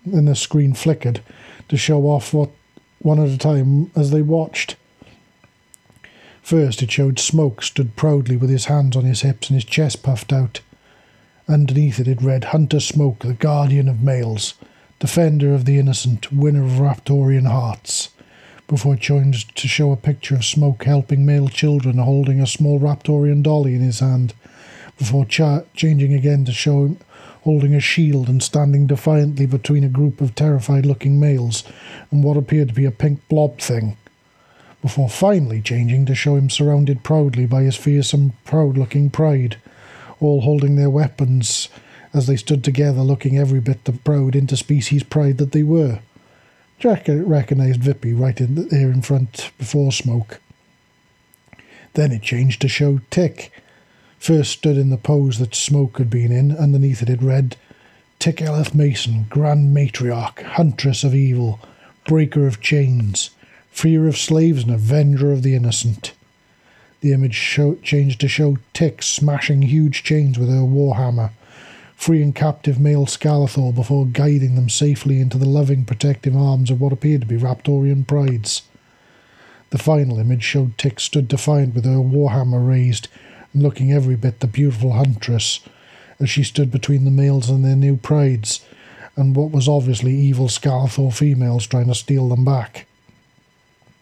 [0.07, 1.21] Then the screen flickered
[1.69, 2.51] to show off what
[3.01, 4.77] one at a time as they watched.
[6.43, 10.03] First, it showed Smoke stood proudly with his hands on his hips and his chest
[10.03, 10.61] puffed out.
[11.49, 14.55] Underneath it, it read Hunter Smoke, the guardian of males,
[14.99, 18.09] defender of the innocent, winner of Raptorian hearts.
[18.67, 22.81] before it changed to show a picture of Smoke helping male children holding a small
[22.81, 24.33] Raptorian dolly in his hand,
[24.99, 26.99] before cha- changing again to show him
[27.43, 31.63] holding a shield and standing defiantly between a group of terrified looking males
[32.11, 33.99] and what appeared to be a pink blob thing,
[34.81, 39.59] before finally changing to show him surrounded proudly by his fearsome, proud looking pride,
[40.21, 41.69] all holding their weapons
[42.13, 46.01] as they stood together looking every bit the proud interspecies pride that they were.
[46.79, 50.41] Jack recognised Vippy right in there in front before Smoke.
[51.95, 53.53] Then it changed to show Tick,
[54.19, 56.57] first stood in the pose that Smoke had been in.
[56.57, 57.57] Underneath it, it read,
[58.19, 61.61] Tick Ellith Mason, Grand Matriarch, Huntress of Evil,
[62.07, 63.31] Breaker of Chains,
[63.71, 66.13] Freer of Slaves, and Avenger of the Innocent.
[67.05, 71.33] The image show, changed to show Tick smashing huge chains with her warhammer,
[71.95, 76.95] freeing captive male Skalathor before guiding them safely into the loving, protective arms of what
[76.95, 78.63] appeared to be Raptorian prides.
[79.69, 83.09] The final image showed Tick stood defiant with her warhammer raised
[83.53, 85.61] and looking every bit the beautiful huntress
[86.19, 88.65] as she stood between the males and their new prides
[89.15, 92.87] and what was obviously evil Skalathor females trying to steal them back.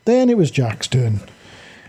[0.05, 1.23] Then it was Jack's turn.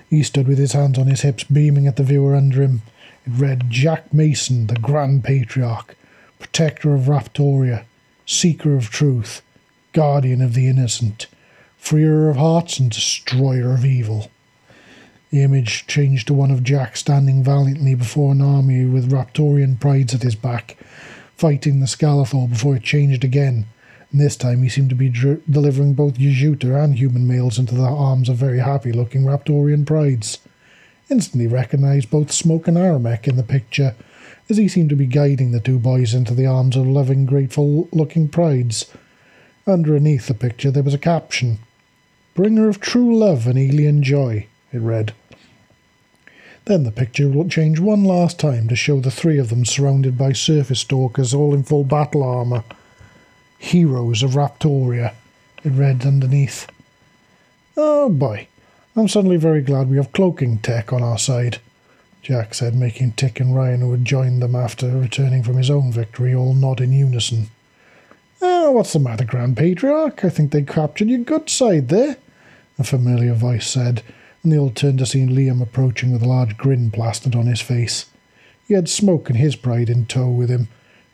[0.10, 2.82] He stood with his hands on his hips, beaming at the viewer under him.
[3.26, 5.96] It read Jack Mason, the Grand Patriarch,
[6.40, 7.86] Protector of Raptoria,
[8.26, 9.42] Seeker of Truth,
[9.94, 11.28] Guardian of the Innocent,
[11.78, 14.30] Freer of Hearts, and Destroyer of Evil.
[15.32, 20.14] The image changed to one of Jack standing valiantly before an army with Raptorian prides
[20.14, 20.78] at his back,
[21.36, 23.66] fighting the Skalathor before it changed again,
[24.20, 28.30] this time he seemed to be delivering both Yajuta and human males into the arms
[28.30, 30.38] of very happy looking Raptorian prides.
[31.10, 33.96] Instantly recognised both Smoke and Aramek in the picture,
[34.50, 37.90] as he seemed to be guiding the two boys into the arms of loving, grateful
[37.92, 38.86] looking prides.
[39.66, 41.60] Underneath the picture there was a caption
[42.36, 45.14] Bringer of true love and alien joy, it read.
[46.66, 50.18] Then the picture will change one last time to show the three of them surrounded
[50.18, 52.64] by surface stalkers, all in full battle armour.
[53.64, 55.14] Heroes of Raptoria,
[55.64, 56.68] it read underneath.
[57.78, 58.48] Oh boy,
[58.94, 61.60] I'm suddenly very glad we have cloaking tech on our side,
[62.22, 65.94] Jack said, making Tick and Ryan, who had joined them after returning from his own
[65.94, 67.50] victory, all nod in unison.
[68.42, 70.26] Oh, what's the matter, Grand Patriarch?
[70.26, 72.18] I think they captured your good side there,
[72.78, 74.04] a familiar voice said,
[74.44, 77.62] and they all turned to see Liam approaching with a large grin plastered on his
[77.62, 78.08] face.
[78.68, 80.68] He had Smoke and his pride in tow with him,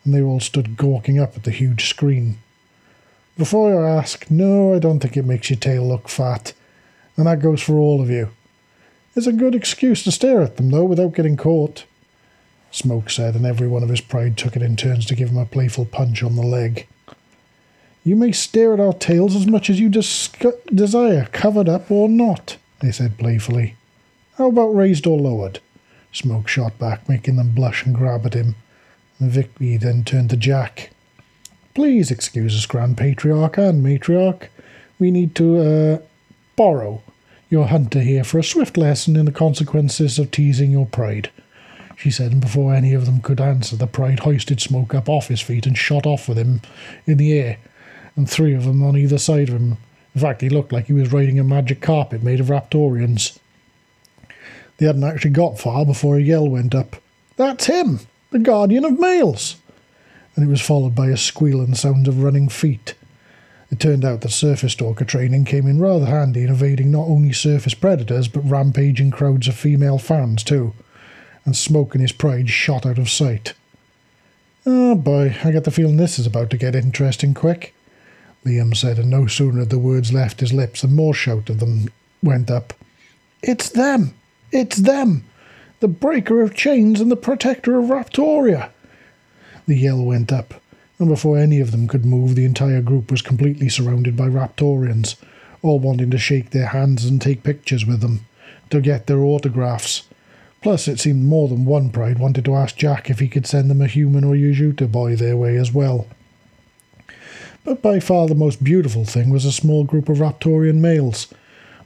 [0.04, 2.38] and they all stood gawking up at the huge screen.
[3.38, 6.54] Before you ask, no, I don't think it makes your tail look fat,
[7.16, 8.30] and that goes for all of you.
[9.16, 11.86] It's a good excuse to stare at them, though, without getting caught.
[12.72, 15.38] Smoke said, and every one of his pride took it in turns to give him
[15.38, 16.88] a playful punch on the leg.
[18.04, 20.30] You may stare at our tails as much as you dis-
[20.74, 23.76] desire, covered up or not, they said playfully.
[24.38, 25.60] How about raised or lowered?
[26.12, 28.56] Smoke shot back, making them blush and grab at him.
[29.20, 30.91] And Vicky then turned to Jack.
[31.74, 34.47] Please excuse us, Grand Patriarch and Matriarch.
[34.97, 35.97] We need to, uh,
[36.55, 37.01] borrow
[37.49, 41.30] your hunter here for a swift lesson in the consequences of teasing your pride,
[41.97, 45.30] she said, and before any of them could answer, the pride hoisted Smoke up off
[45.30, 46.61] his feet and shot off with him
[47.05, 47.57] in the air,
[48.15, 49.78] and three of them on either side of him
[50.15, 53.38] in fact, he looked like he was riding a magic carpet made of Raptorians.
[54.78, 56.97] They hadn't actually got far before a yell went up.
[57.36, 58.01] That's him!
[58.32, 59.55] The guardian of males!
[60.36, 62.93] And it was followed by a squeal and sound of running feet.
[63.71, 67.34] It turned out that surface stalker training came in rather handy in evading not only
[67.34, 70.73] surface predators but rampaging crowds of female fans too,
[71.45, 73.53] and Smoke and his pride shot out of sight.
[74.65, 77.73] Oh boy, I get the feeling this is about to get interesting quick.
[78.45, 81.59] Liam said, and no sooner had the words left his lips than more shout of
[81.59, 81.89] them
[82.23, 82.73] went up.
[83.41, 84.13] It's them!
[84.51, 85.25] It's them!
[85.80, 88.71] The breaker of chains and the protector of Raptoria!
[89.65, 90.55] The yell went up,
[90.97, 95.15] and before any of them could move, the entire group was completely surrounded by Raptorians,
[95.61, 98.25] all wanting to shake their hands and take pictures with them,
[98.71, 100.03] to get their autographs.
[100.61, 103.69] Plus, it seemed more than one pride wanted to ask Jack if he could send
[103.69, 106.07] them a human or Yajuta boy their way as well.
[107.63, 111.34] But by far the most beautiful thing was a small group of Raptorian males,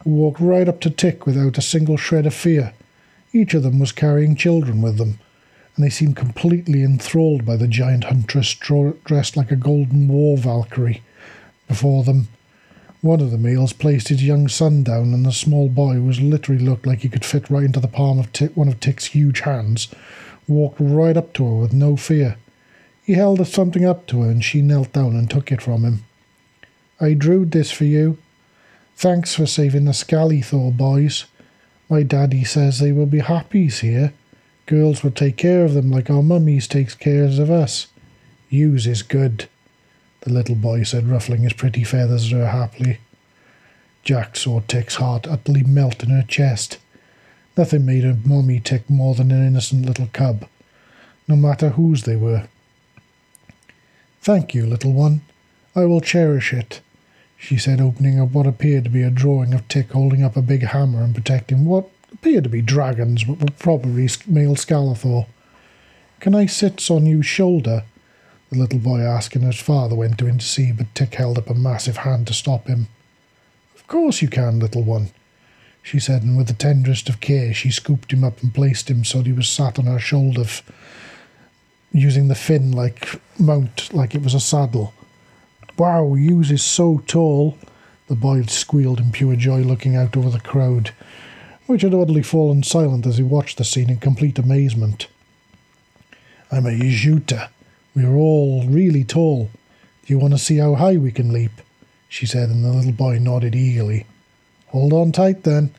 [0.03, 2.73] who walked right up to Tick without a single shred of fear.
[3.33, 5.19] Each of them was carrying children with them,
[5.75, 11.01] and they seemed completely enthralled by the giant huntress dressed like a golden war Valkyrie.
[11.67, 12.27] Before them,
[13.01, 16.63] one of the males placed his young son down, and the small boy, who literally
[16.63, 19.87] looked like he could fit right into the palm of one of Tick's huge hands,
[20.47, 22.37] walked right up to her with no fear.
[23.03, 26.05] He held something up to her, and she knelt down and took it from him.
[27.01, 28.19] I drew this for you.
[28.95, 31.25] Thanks for saving the Skalathor boys.
[31.93, 34.05] My daddy says they will be happies here.
[34.05, 34.09] Eh?
[34.65, 37.85] Girls will take care of them like our mummies takes care of us.
[38.49, 39.47] Use is good,
[40.21, 42.97] the little boy said, ruffling his pretty feathers at her happily.
[44.01, 46.79] Jack saw Tick's heart utterly melt in her chest.
[47.55, 50.47] Nothing made her mummy tick more than an innocent little cub,
[51.27, 52.47] no matter whose they were.
[54.19, 55.21] Thank you, little one.
[55.75, 56.81] I will cherish it,
[57.43, 60.41] she said, opening up what appeared to be a drawing of Tick holding up a
[60.41, 65.27] big hammer and protecting what appeared to be dragons, but were probably male Skalathor.
[66.21, 67.83] Can I sit on you's shoulder?
[68.49, 71.53] The little boy asked, and his father went to intercede, but Tick held up a
[71.53, 72.87] massive hand to stop him.
[73.75, 75.09] Of course you can, little one,
[75.81, 79.03] she said, and with the tenderest of care she scooped him up and placed him
[79.03, 80.45] so that he was sat on her shoulder,
[81.91, 84.93] using the fin like mount, like it was a saddle.
[85.75, 87.57] Wow, Hughes is so tall,
[88.07, 90.91] the boy squealed in pure joy, looking out over the crowd,
[91.65, 95.07] which had oddly fallen silent as he watched the scene in complete amazement.
[96.51, 97.49] I'm a Yajuta.
[97.95, 99.49] We are all really tall.
[100.05, 101.51] Do you want to see how high we can leap?
[102.07, 104.05] she said, and the little boy nodded eagerly.
[104.67, 105.73] Hold on tight then,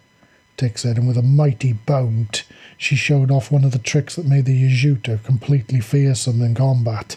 [0.56, 2.42] Tick said, and with a mighty bound
[2.76, 7.16] she showed off one of the tricks that made the Yajuta completely fearsome in combat.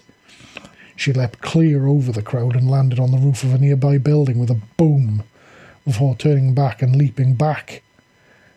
[0.97, 4.39] She leapt clear over the crowd and landed on the roof of a nearby building
[4.39, 5.23] with a boom,
[5.85, 7.83] before turning back and leaping back.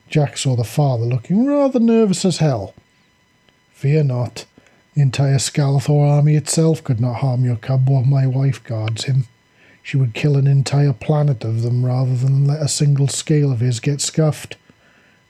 [0.09, 2.73] Jack saw the father looking rather nervous as hell.
[3.75, 4.47] Fear not.
[4.95, 9.27] The entire Skalathor army itself could not harm your cub while my wife guards him.
[9.83, 13.61] She would kill an entire planet of them rather than let a single scale of
[13.61, 14.57] his get scuffed.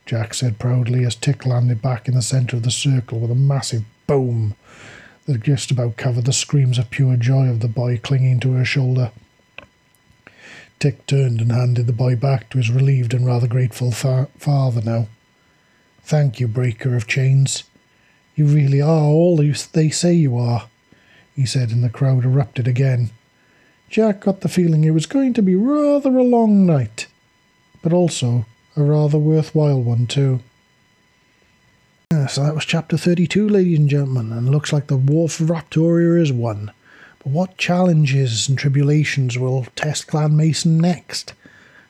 [0.06, 3.34] Jack said proudly as Tick landed back in the centre of the circle with a
[3.34, 4.54] massive boom
[5.30, 8.64] that just about covered the screams of pure joy of the boy clinging to her
[8.64, 9.12] shoulder.
[10.80, 14.80] Tick turned and handed the boy back to his relieved and rather grateful fa- father
[14.82, 15.06] now.
[16.02, 17.62] Thank you, breaker of chains.
[18.34, 20.68] You really are all they say you are,
[21.36, 23.10] he said, and the crowd erupted again.
[23.88, 27.06] Jack got the feeling it was going to be rather a long night,
[27.82, 30.40] but also a rather worthwhile one, too.
[32.12, 35.44] Yeah, so that was chapter 32, ladies and gentlemen, and looks like the War for
[35.44, 36.72] Raptoria is won.
[37.20, 41.34] But what challenges and tribulations will test Clan Mason next?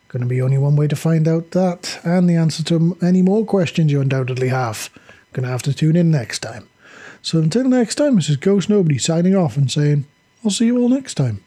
[0.09, 3.23] Going to be only one way to find out that, and the answer to any
[3.23, 4.91] more questions you undoubtedly have.
[5.33, 6.69] Going to have to tune in next time.
[7.23, 10.05] So until next time, this is Ghost Nobody signing off and saying,
[10.45, 11.43] I'll see you all next time.